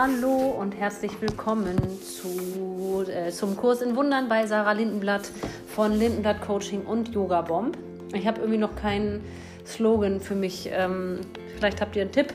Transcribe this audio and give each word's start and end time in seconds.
Hallo 0.00 0.54
und 0.56 0.78
herzlich 0.78 1.20
willkommen 1.20 1.76
zu, 2.00 3.04
äh, 3.10 3.32
zum 3.32 3.56
Kurs 3.56 3.82
in 3.82 3.96
Wundern 3.96 4.28
bei 4.28 4.46
Sarah 4.46 4.70
Lindenblatt 4.70 5.28
von 5.66 5.92
Lindenblatt 5.92 6.40
Coaching 6.40 6.82
und 6.82 7.12
Yoga 7.12 7.40
Bomb. 7.40 7.76
Ich 8.14 8.24
habe 8.28 8.38
irgendwie 8.38 8.60
noch 8.60 8.76
keinen 8.76 9.24
Slogan 9.66 10.20
für 10.20 10.36
mich. 10.36 10.70
Ähm, 10.72 11.18
vielleicht 11.56 11.80
habt 11.80 11.96
ihr 11.96 12.02
einen 12.02 12.12
Tipp, 12.12 12.32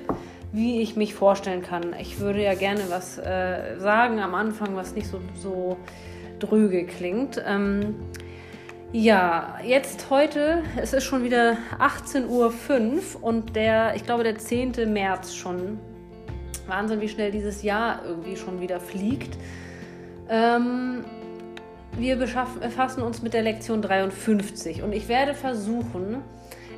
wie 0.52 0.82
ich 0.82 0.98
mich 0.98 1.14
vorstellen 1.14 1.62
kann. 1.62 1.96
Ich 2.02 2.20
würde 2.20 2.44
ja 2.44 2.54
gerne 2.54 2.82
was 2.89 3.18
äh, 3.18 3.80
sagen 3.80 4.20
am 4.20 4.36
Anfang, 4.36 4.75
was 4.75 4.93
nicht 4.93 5.07
so, 5.07 5.21
so 5.41 5.77
dröge 6.39 6.86
klingt. 6.86 7.41
Ähm, 7.48 7.95
ja, 8.91 9.57
jetzt 9.66 10.09
heute, 10.09 10.64
es 10.75 10.91
ist 10.91 11.05
schon 11.05 11.23
wieder 11.23 11.55
18.05 11.80 12.27
Uhr 12.27 12.54
und 13.21 13.55
der, 13.55 13.95
ich 13.95 14.04
glaube, 14.04 14.25
der 14.25 14.38
10. 14.38 14.92
März 14.92 15.34
schon. 15.34 15.80
Wahnsinn, 16.68 17.02
wie 17.02 17.10
schnell 17.10 17.32
dieses 17.32 17.64
Jahr 17.64 18.02
irgendwie 18.06 18.36
schon 18.36 18.62
wieder 18.62 18.80
fliegt. 18.80 19.38
Ähm, 20.30 21.04
wir 21.98 22.16
befassen 22.16 23.04
uns 23.04 23.22
mit 23.22 23.34
der 23.34 23.44
Lektion 23.44 23.82
53 23.82 24.82
und 24.82 24.94
ich 24.94 25.08
werde 25.08 25.36
versuchen, 25.36 26.24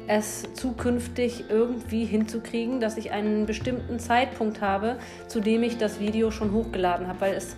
es 0.08 0.44
zukünftig 0.54 1.46
irgendwie 1.50 2.06
hinzukriegen, 2.06 2.80
dass 2.80 2.98
ich 2.98 3.12
einen 3.12 3.46
bestimmten 3.46 4.00
Zeitpunkt 4.00 4.62
habe, 4.62 4.98
zu 5.28 5.40
dem 5.40 5.64
ich 5.64 5.78
das 5.78 6.00
Video 6.00 6.32
schon 6.32 6.52
hochgeladen 6.52 7.08
habe, 7.08 7.22
weil 7.22 7.34
es 7.34 7.56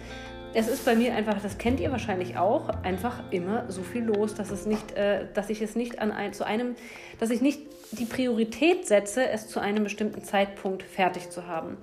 es 0.58 0.68
ist 0.68 0.86
bei 0.86 0.96
mir 0.96 1.14
einfach, 1.14 1.40
das 1.40 1.60
kennt 1.60 1.80
ihr 1.80 1.92
wahrscheinlich 1.92 2.36
auch, 2.36 2.70
einfach 2.82 3.20
immer 3.30 3.66
so 3.68 3.84
viel 3.84 4.04
los, 4.04 4.34
dass 4.34 4.50
es 4.50 4.66
nicht, 4.66 4.92
äh, 4.94 5.26
dass 5.36 5.52
ich 5.52 5.62
es 5.62 5.76
nicht 5.76 6.00
an 6.00 6.12
ein, 6.12 6.34
zu 6.34 6.48
einem, 6.48 6.74
dass 7.20 7.30
ich 7.30 7.42
nicht 7.42 7.60
die 7.92 8.06
Priorität 8.06 8.88
setze, 8.88 9.30
es 9.30 9.48
zu 9.50 9.60
einem 9.60 9.84
bestimmten 9.84 10.24
Zeitpunkt 10.24 10.82
fertig 10.82 11.30
zu 11.30 11.46
haben. 11.46 11.78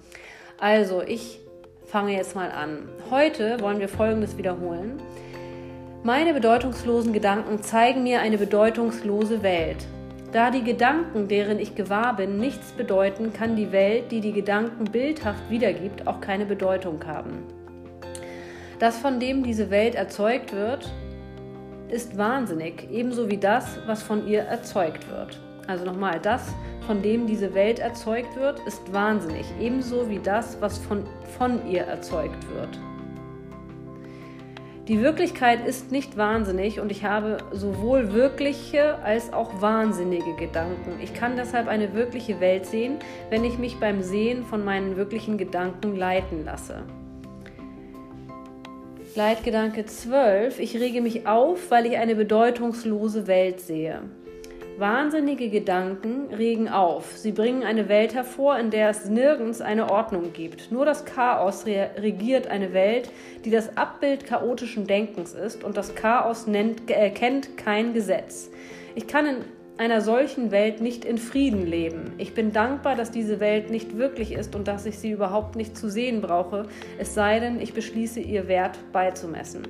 Also 0.58 1.02
ich 1.02 1.38
fange 1.86 2.16
jetzt 2.16 2.34
mal 2.34 2.50
an. 2.50 2.88
Heute 3.12 3.60
wollen 3.60 3.78
wir 3.78 3.88
Folgendes 3.88 4.36
wiederholen. 4.38 5.00
Meine 6.02 6.34
bedeutungslosen 6.34 7.12
Gedanken 7.12 7.62
zeigen 7.62 8.02
mir 8.02 8.22
eine 8.22 8.38
bedeutungslose 8.38 9.44
Welt. 9.44 9.86
Da 10.32 10.50
die 10.50 10.64
Gedanken, 10.64 11.28
deren 11.28 11.60
ich 11.60 11.76
gewahr 11.76 12.16
bin, 12.16 12.38
nichts 12.38 12.72
bedeuten, 12.72 13.32
kann 13.32 13.54
die 13.54 13.70
Welt, 13.70 14.10
die 14.10 14.20
die 14.20 14.32
Gedanken 14.32 14.86
bildhaft 14.86 15.48
wiedergibt, 15.48 16.08
auch 16.08 16.20
keine 16.20 16.44
Bedeutung 16.44 17.06
haben. 17.06 17.63
Das, 18.84 18.98
von 18.98 19.18
dem 19.18 19.42
diese 19.42 19.70
Welt 19.70 19.94
erzeugt 19.94 20.52
wird, 20.52 20.92
ist 21.88 22.18
wahnsinnig, 22.18 22.86
ebenso 22.92 23.30
wie 23.30 23.38
das, 23.38 23.78
was 23.86 24.02
von 24.02 24.28
ihr 24.28 24.42
erzeugt 24.42 25.08
wird. 25.08 25.40
Also 25.66 25.86
nochmal, 25.86 26.20
das, 26.20 26.52
von 26.86 27.00
dem 27.00 27.26
diese 27.26 27.54
Welt 27.54 27.78
erzeugt 27.78 28.36
wird, 28.36 28.60
ist 28.66 28.92
wahnsinnig, 28.92 29.46
ebenso 29.58 30.10
wie 30.10 30.18
das, 30.18 30.58
was 30.60 30.76
von, 30.76 31.04
von 31.38 31.66
ihr 31.66 31.84
erzeugt 31.84 32.46
wird. 32.54 32.78
Die 34.86 35.00
Wirklichkeit 35.00 35.66
ist 35.66 35.90
nicht 35.90 36.18
wahnsinnig 36.18 36.78
und 36.78 36.92
ich 36.92 37.06
habe 37.06 37.38
sowohl 37.52 38.12
wirkliche 38.12 38.98
als 38.98 39.32
auch 39.32 39.62
wahnsinnige 39.62 40.34
Gedanken. 40.36 41.00
Ich 41.02 41.14
kann 41.14 41.36
deshalb 41.36 41.68
eine 41.68 41.94
wirkliche 41.94 42.38
Welt 42.38 42.66
sehen, 42.66 42.98
wenn 43.30 43.44
ich 43.44 43.56
mich 43.56 43.80
beim 43.80 44.02
Sehen 44.02 44.44
von 44.44 44.62
meinen 44.62 44.96
wirklichen 44.96 45.38
Gedanken 45.38 45.96
leiten 45.96 46.44
lasse. 46.44 46.82
Leitgedanke 49.16 49.86
12. 49.86 50.58
Ich 50.58 50.74
rege 50.74 51.00
mich 51.00 51.28
auf, 51.28 51.70
weil 51.70 51.86
ich 51.86 51.98
eine 51.98 52.16
bedeutungslose 52.16 53.28
Welt 53.28 53.60
sehe. 53.60 54.00
Wahnsinnige 54.76 55.50
Gedanken 55.50 56.34
regen 56.34 56.68
auf. 56.68 57.16
Sie 57.16 57.30
bringen 57.30 57.62
eine 57.62 57.88
Welt 57.88 58.12
hervor, 58.12 58.58
in 58.58 58.70
der 58.70 58.88
es 58.88 59.04
nirgends 59.04 59.60
eine 59.60 59.88
Ordnung 59.88 60.32
gibt. 60.32 60.72
Nur 60.72 60.84
das 60.84 61.04
Chaos 61.04 61.64
regiert 61.64 62.48
eine 62.48 62.72
Welt, 62.72 63.08
die 63.44 63.52
das 63.52 63.76
Abbild 63.76 64.26
chaotischen 64.26 64.88
Denkens 64.88 65.32
ist 65.32 65.62
und 65.62 65.76
das 65.76 65.94
Chaos 65.94 66.48
nennt, 66.48 66.90
äh, 66.90 67.10
kennt 67.10 67.56
kein 67.56 67.94
Gesetz. 67.94 68.50
Ich 68.96 69.06
kann 69.06 69.26
in 69.26 69.36
einer 69.76 70.00
solchen 70.00 70.50
Welt 70.52 70.80
nicht 70.80 71.04
in 71.04 71.18
Frieden 71.18 71.66
leben. 71.66 72.12
Ich 72.16 72.32
bin 72.32 72.52
dankbar, 72.52 72.94
dass 72.94 73.10
diese 73.10 73.40
Welt 73.40 73.70
nicht 73.70 73.96
wirklich 73.96 74.32
ist 74.32 74.54
und 74.54 74.68
dass 74.68 74.86
ich 74.86 74.98
sie 74.98 75.10
überhaupt 75.10 75.56
nicht 75.56 75.76
zu 75.76 75.90
sehen 75.90 76.20
brauche, 76.20 76.68
es 76.98 77.14
sei 77.14 77.40
denn, 77.40 77.60
ich 77.60 77.74
beschließe, 77.74 78.20
ihr 78.20 78.46
Wert 78.46 78.78
beizumessen. 78.92 79.62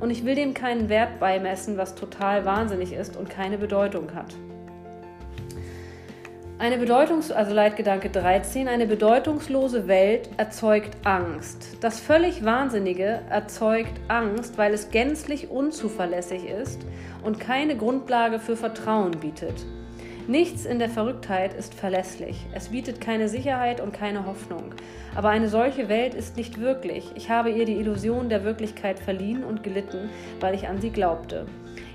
Und 0.00 0.10
ich 0.10 0.24
will 0.24 0.34
dem 0.34 0.52
keinen 0.52 0.88
Wert 0.88 1.18
beimessen, 1.18 1.78
was 1.78 1.94
total 1.94 2.44
wahnsinnig 2.44 2.92
ist 2.92 3.16
und 3.16 3.30
keine 3.30 3.58
Bedeutung 3.58 4.14
hat. 4.14 4.34
Eine 6.60 6.76
Bedeutungs 6.76 7.30
also 7.30 7.54
Leitgedanke 7.54 8.10
13, 8.10 8.66
eine 8.66 8.88
bedeutungslose 8.88 9.86
Welt 9.86 10.28
erzeugt 10.38 10.96
Angst. 11.04 11.76
Das 11.80 12.00
völlig 12.00 12.44
Wahnsinnige 12.44 13.20
erzeugt 13.30 13.92
Angst, 14.08 14.58
weil 14.58 14.74
es 14.74 14.90
gänzlich 14.90 15.50
unzuverlässig 15.50 16.48
ist 16.48 16.80
und 17.22 17.38
keine 17.38 17.76
Grundlage 17.76 18.40
für 18.40 18.56
Vertrauen 18.56 19.12
bietet. 19.12 19.54
Nichts 20.28 20.66
in 20.66 20.78
der 20.78 20.90
Verrücktheit 20.90 21.54
ist 21.54 21.72
verlässlich. 21.72 22.44
Es 22.52 22.68
bietet 22.68 23.00
keine 23.00 23.30
Sicherheit 23.30 23.80
und 23.80 23.94
keine 23.94 24.26
Hoffnung. 24.26 24.74
Aber 25.14 25.30
eine 25.30 25.48
solche 25.48 25.88
Welt 25.88 26.12
ist 26.12 26.36
nicht 26.36 26.60
wirklich. 26.60 27.12
Ich 27.14 27.30
habe 27.30 27.48
ihr 27.48 27.64
die 27.64 27.76
Illusion 27.76 28.28
der 28.28 28.44
Wirklichkeit 28.44 29.00
verliehen 29.00 29.42
und 29.42 29.62
gelitten, 29.62 30.10
weil 30.38 30.54
ich 30.54 30.68
an 30.68 30.82
sie 30.82 30.90
glaubte. 30.90 31.46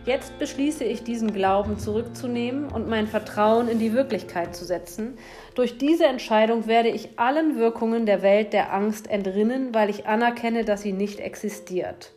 Jetzt 0.08 0.40
beschließe 0.40 0.84
ich, 0.84 1.04
diesen 1.04 1.32
Glauben 1.32 1.78
zurückzunehmen 1.78 2.70
und 2.70 2.90
mein 2.90 3.06
Vertrauen 3.06 3.68
in 3.68 3.78
die 3.78 3.94
Wirklichkeit 3.94 4.56
zu 4.56 4.66
setzen. 4.66 5.16
Durch 5.54 5.78
diese 5.78 6.08
Entscheidung 6.08 6.66
werde 6.66 6.90
ich 6.90 7.20
allen 7.20 7.60
Wirkungen 7.60 8.08
der 8.08 8.24
Welt 8.24 8.52
der 8.52 8.74
Angst 8.74 9.12
entrinnen, 9.12 9.76
weil 9.76 9.92
ich 9.92 10.08
anerkenne, 10.08 10.66
dass 10.66 10.82
sie 10.82 10.92
nicht 10.92 11.20
existiert. 11.20 12.14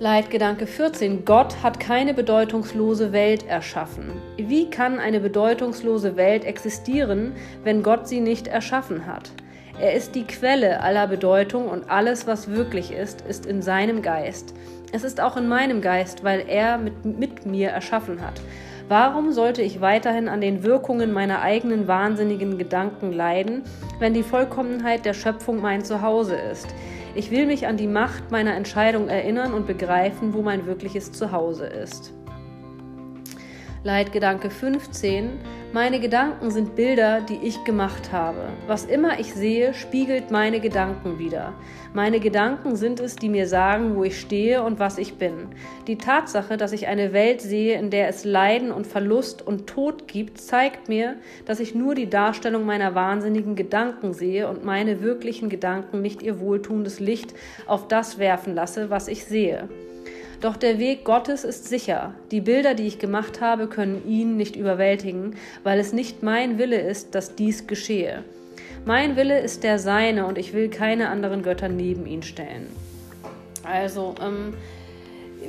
Leitgedanke 0.00 0.68
14. 0.68 1.24
Gott 1.24 1.60
hat 1.64 1.80
keine 1.80 2.14
bedeutungslose 2.14 3.10
Welt 3.10 3.44
erschaffen. 3.48 4.12
Wie 4.36 4.70
kann 4.70 5.00
eine 5.00 5.18
bedeutungslose 5.18 6.16
Welt 6.16 6.44
existieren, 6.44 7.32
wenn 7.64 7.82
Gott 7.82 8.06
sie 8.06 8.20
nicht 8.20 8.46
erschaffen 8.46 9.06
hat? 9.06 9.32
Er 9.80 9.94
ist 9.94 10.14
die 10.14 10.24
Quelle 10.24 10.82
aller 10.82 11.08
Bedeutung 11.08 11.66
und 11.66 11.90
alles, 11.90 12.28
was 12.28 12.48
wirklich 12.48 12.92
ist, 12.92 13.22
ist 13.22 13.44
in 13.44 13.60
seinem 13.60 14.00
Geist. 14.00 14.54
Es 14.92 15.02
ist 15.02 15.20
auch 15.20 15.36
in 15.36 15.48
meinem 15.48 15.80
Geist, 15.80 16.22
weil 16.22 16.44
er 16.48 16.78
mit, 16.78 17.04
mit 17.04 17.44
mir 17.44 17.70
erschaffen 17.70 18.24
hat. 18.24 18.40
Warum 18.86 19.32
sollte 19.32 19.62
ich 19.62 19.80
weiterhin 19.80 20.28
an 20.28 20.40
den 20.40 20.62
Wirkungen 20.62 21.12
meiner 21.12 21.42
eigenen 21.42 21.88
wahnsinnigen 21.88 22.56
Gedanken 22.56 23.12
leiden, 23.12 23.64
wenn 23.98 24.14
die 24.14 24.22
Vollkommenheit 24.22 25.04
der 25.04 25.14
Schöpfung 25.14 25.60
mein 25.60 25.84
Zuhause 25.84 26.36
ist? 26.36 26.68
Ich 27.18 27.32
will 27.32 27.46
mich 27.46 27.66
an 27.66 27.76
die 27.76 27.88
Macht 27.88 28.30
meiner 28.30 28.54
Entscheidung 28.54 29.08
erinnern 29.08 29.52
und 29.52 29.66
begreifen, 29.66 30.34
wo 30.34 30.40
mein 30.40 30.66
wirkliches 30.66 31.10
Zuhause 31.10 31.66
ist. 31.66 32.14
Leitgedanke 33.84 34.50
15 34.50 35.30
meine 35.70 36.00
Gedanken 36.00 36.50
sind 36.50 36.76
Bilder, 36.76 37.20
die 37.20 37.40
ich 37.46 37.62
gemacht 37.64 38.10
habe. 38.10 38.48
Was 38.66 38.86
immer 38.86 39.20
ich 39.20 39.34
sehe, 39.34 39.74
spiegelt 39.74 40.30
meine 40.30 40.60
Gedanken 40.60 41.18
wieder. 41.18 41.52
Meine 41.92 42.20
Gedanken 42.20 42.74
sind 42.74 43.00
es, 43.00 43.16
die 43.16 43.28
mir 43.28 43.46
sagen, 43.46 43.94
wo 43.94 44.02
ich 44.02 44.18
stehe 44.18 44.62
und 44.62 44.78
was 44.78 44.96
ich 44.96 45.16
bin. 45.16 45.48
Die 45.86 45.98
Tatsache, 45.98 46.56
dass 46.56 46.72
ich 46.72 46.86
eine 46.86 47.12
Welt 47.12 47.42
sehe, 47.42 47.78
in 47.78 47.90
der 47.90 48.08
es 48.08 48.24
Leiden 48.24 48.72
und 48.72 48.86
Verlust 48.86 49.46
und 49.46 49.66
Tod 49.66 50.08
gibt, 50.08 50.40
zeigt 50.40 50.88
mir, 50.88 51.16
dass 51.44 51.60
ich 51.60 51.74
nur 51.74 51.94
die 51.94 52.08
Darstellung 52.08 52.64
meiner 52.64 52.94
wahnsinnigen 52.94 53.54
Gedanken 53.54 54.14
sehe 54.14 54.48
und 54.48 54.64
meine 54.64 55.02
wirklichen 55.02 55.50
Gedanken 55.50 56.00
nicht 56.00 56.22
ihr 56.22 56.40
wohltuendes 56.40 56.98
Licht 56.98 57.34
auf 57.66 57.88
das 57.88 58.18
werfen 58.18 58.54
lasse, 58.54 58.88
was 58.88 59.06
ich 59.06 59.26
sehe. 59.26 59.68
Doch 60.40 60.56
der 60.56 60.78
Weg 60.78 61.04
Gottes 61.04 61.42
ist 61.42 61.68
sicher. 61.68 62.14
Die 62.30 62.40
Bilder, 62.40 62.74
die 62.74 62.86
ich 62.86 63.00
gemacht 63.00 63.40
habe, 63.40 63.66
können 63.66 64.08
ihn 64.08 64.36
nicht 64.36 64.54
überwältigen, 64.54 65.34
weil 65.64 65.80
es 65.80 65.92
nicht 65.92 66.22
mein 66.22 66.58
Wille 66.58 66.80
ist, 66.80 67.14
dass 67.16 67.34
dies 67.34 67.66
geschehe. 67.66 68.22
Mein 68.84 69.16
Wille 69.16 69.40
ist 69.40 69.64
der 69.64 69.80
seine 69.80 70.26
und 70.26 70.38
ich 70.38 70.52
will 70.52 70.68
keine 70.68 71.08
anderen 71.08 71.42
Götter 71.42 71.68
neben 71.68 72.06
ihn 72.06 72.22
stellen. 72.22 72.68
Also, 73.64 74.14
ähm, 74.22 74.54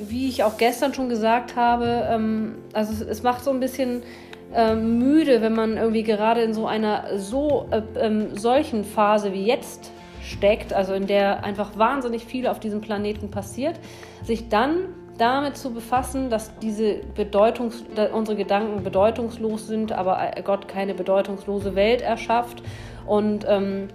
wie 0.07 0.27
ich 0.27 0.43
auch 0.43 0.57
gestern 0.57 0.93
schon 0.93 1.07
gesagt 1.07 1.55
habe, 1.55 2.07
ähm, 2.09 2.55
also 2.73 2.91
es, 2.91 3.01
es, 3.01 3.23
macht 3.23 3.43
so 3.43 3.51
ein 3.51 3.59
bisschen 3.59 4.01
ähm, 4.55 4.97
müde, 4.97 5.41
wenn 5.41 5.53
man 5.53 5.77
irgendwie 5.77 6.03
gerade 6.03 6.41
in 6.41 6.53
so 6.53 6.65
einer 6.65 7.17
so 7.17 7.67
äh, 7.71 7.81
ähm, 7.99 8.35
solchen 8.35 8.83
Phase 8.83 9.33
wie 9.33 9.45
jetzt 9.45 9.91
steckt, 10.29 10.73
also 10.73 10.93
in 10.93 11.07
der 11.07 11.43
einfach 11.43 11.77
wahnsinnig 11.77 12.25
viel 12.25 12.47
auf 12.47 12.59
diesem 12.59 12.81
Planeten 12.81 13.31
passiert, 13.31 13.79
sich 14.23 14.49
dann 14.49 14.85
damit 15.17 15.57
zu 15.57 15.73
befassen, 15.73 16.29
dass 16.29 16.57
diese 16.59 17.01
Bedeutungs 17.15 17.83
unsere 18.13 18.37
Gedanken 18.37 18.83
bedeutungslos 18.83 19.67
sind, 19.67 19.91
aber 19.91 20.31
Gott 20.45 20.67
keine 20.67 20.93
bedeutungslose 20.93 21.75
Welt 21.75 22.01
erschafft. 22.01 22.63
Und 23.05 23.45
ähm, 23.47 23.89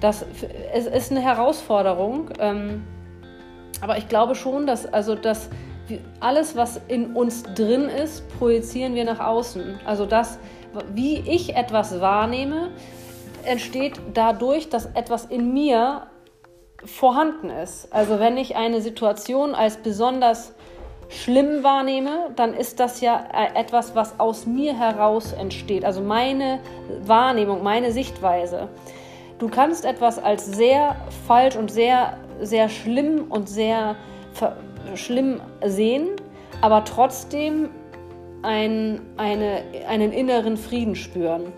das 0.00 0.24
es 0.72 0.86
ist 0.86 1.10
eine 1.10 1.20
Herausforderung. 1.20 2.30
Ähm, 2.38 2.84
aber 3.80 3.98
ich 3.98 4.08
glaube 4.08 4.34
schon, 4.34 4.66
dass 4.66 4.90
also 4.90 5.14
dass 5.14 5.50
alles, 6.20 6.56
was 6.56 6.80
in 6.88 7.14
uns 7.14 7.42
drin 7.42 7.90
ist, 7.90 8.26
projizieren 8.38 8.94
wir 8.94 9.04
nach 9.04 9.20
außen. 9.20 9.80
Also 9.84 10.06
das, 10.06 10.38
wie 10.94 11.18
ich 11.18 11.56
etwas 11.56 12.00
wahrnehme, 12.00 12.70
entsteht 13.46 13.94
dadurch, 14.12 14.68
dass 14.68 14.86
etwas 14.86 15.26
in 15.26 15.52
mir 15.52 16.06
vorhanden 16.84 17.50
ist. 17.50 17.92
Also 17.92 18.18
wenn 18.18 18.36
ich 18.36 18.56
eine 18.56 18.80
Situation 18.80 19.54
als 19.54 19.78
besonders 19.78 20.54
schlimm 21.08 21.62
wahrnehme, 21.62 22.30
dann 22.36 22.54
ist 22.54 22.80
das 22.80 23.00
ja 23.00 23.24
äh, 23.32 23.58
etwas, 23.58 23.94
was 23.94 24.18
aus 24.18 24.46
mir 24.46 24.78
heraus 24.78 25.32
entsteht. 25.32 25.84
Also 25.84 26.00
meine 26.00 26.60
Wahrnehmung, 27.04 27.62
meine 27.62 27.92
Sichtweise. 27.92 28.68
Du 29.38 29.48
kannst 29.48 29.84
etwas 29.84 30.18
als 30.18 30.46
sehr 30.46 30.96
falsch 31.26 31.56
und 31.56 31.70
sehr, 31.70 32.18
sehr 32.40 32.68
schlimm 32.68 33.26
und 33.28 33.48
sehr 33.48 33.96
schlimm 34.94 35.40
sehen, 35.64 36.10
aber 36.60 36.84
trotzdem 36.84 37.70
ein, 38.42 39.00
eine, 39.16 39.62
einen 39.88 40.12
inneren 40.12 40.56
Frieden 40.56 40.94
spüren. 40.94 41.52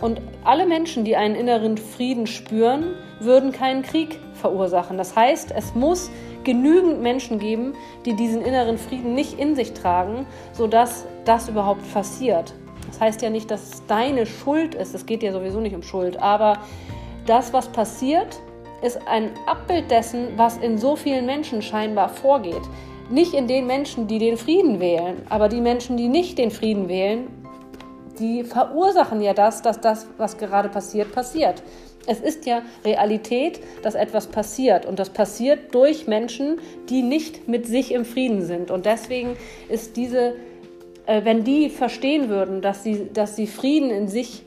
Und 0.00 0.20
alle 0.44 0.66
Menschen, 0.66 1.04
die 1.04 1.16
einen 1.16 1.34
inneren 1.34 1.76
Frieden 1.76 2.26
spüren, 2.26 2.94
würden 3.20 3.52
keinen 3.52 3.82
Krieg 3.82 4.20
verursachen. 4.34 4.96
Das 4.96 5.16
heißt, 5.16 5.52
es 5.56 5.74
muss 5.74 6.10
genügend 6.44 7.02
Menschen 7.02 7.38
geben, 7.38 7.74
die 8.04 8.14
diesen 8.14 8.42
inneren 8.42 8.78
Frieden 8.78 9.14
nicht 9.14 9.38
in 9.38 9.56
sich 9.56 9.72
tragen, 9.72 10.26
sodass 10.52 11.04
das 11.24 11.48
überhaupt 11.48 11.82
passiert. 11.92 12.54
Das 12.86 13.00
heißt 13.00 13.22
ja 13.22 13.30
nicht, 13.30 13.50
dass 13.50 13.74
es 13.74 13.86
deine 13.86 14.24
Schuld 14.24 14.74
ist. 14.74 14.94
Es 14.94 15.04
geht 15.04 15.22
ja 15.22 15.32
sowieso 15.32 15.60
nicht 15.60 15.74
um 15.74 15.82
Schuld. 15.82 16.20
Aber 16.22 16.58
das, 17.26 17.52
was 17.52 17.68
passiert, 17.68 18.40
ist 18.82 18.98
ein 19.08 19.30
Abbild 19.46 19.90
dessen, 19.90 20.28
was 20.36 20.56
in 20.58 20.78
so 20.78 20.96
vielen 20.96 21.26
Menschen 21.26 21.60
scheinbar 21.60 22.08
vorgeht. 22.08 22.62
Nicht 23.10 23.34
in 23.34 23.48
den 23.48 23.66
Menschen, 23.66 24.06
die 24.06 24.18
den 24.18 24.36
Frieden 24.36 24.80
wählen, 24.80 25.22
aber 25.28 25.48
die 25.48 25.60
Menschen, 25.60 25.96
die 25.96 26.08
nicht 26.08 26.38
den 26.38 26.50
Frieden 26.50 26.88
wählen, 26.88 27.26
die 28.18 28.44
verursachen 28.44 29.20
ja 29.20 29.34
das, 29.34 29.62
dass 29.62 29.80
das, 29.80 30.06
was 30.16 30.38
gerade 30.38 30.68
passiert, 30.68 31.12
passiert. 31.12 31.62
Es 32.06 32.20
ist 32.20 32.46
ja 32.46 32.62
Realität, 32.84 33.60
dass 33.82 33.94
etwas 33.94 34.28
passiert. 34.28 34.86
Und 34.86 34.98
das 34.98 35.10
passiert 35.10 35.74
durch 35.74 36.06
Menschen, 36.06 36.58
die 36.88 37.02
nicht 37.02 37.48
mit 37.48 37.66
sich 37.66 37.92
im 37.92 38.04
Frieden 38.04 38.42
sind. 38.42 38.70
Und 38.70 38.86
deswegen 38.86 39.36
ist 39.68 39.96
diese, 39.96 40.34
äh, 41.06 41.24
wenn 41.24 41.44
die 41.44 41.68
verstehen 41.68 42.28
würden, 42.28 42.62
dass 42.62 42.82
sie, 42.82 43.08
dass 43.12 43.36
sie 43.36 43.46
Frieden 43.46 43.90
in 43.90 44.08
sich 44.08 44.42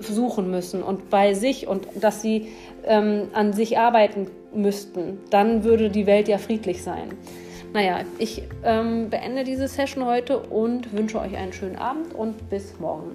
suchen 0.00 0.50
müssen 0.50 0.82
und 0.82 1.10
bei 1.10 1.34
sich 1.34 1.66
und 1.66 1.88
dass 2.00 2.22
sie 2.22 2.48
ähm, 2.84 3.28
an 3.32 3.52
sich 3.52 3.78
arbeiten 3.78 4.30
müssten, 4.52 5.18
dann 5.30 5.64
würde 5.64 5.90
die 5.90 6.06
Welt 6.06 6.28
ja 6.28 6.38
friedlich 6.38 6.82
sein. 6.82 7.10
Naja, 7.72 8.00
ich 8.18 8.42
ähm, 8.64 9.10
beende 9.10 9.44
diese 9.44 9.68
Session 9.68 10.04
heute 10.04 10.38
und 10.38 10.92
wünsche 10.96 11.20
euch 11.20 11.36
einen 11.36 11.52
schönen 11.52 11.76
Abend 11.76 12.14
und 12.14 12.48
bis 12.48 12.78
morgen. 12.80 13.14